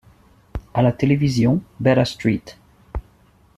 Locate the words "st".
2.05-2.57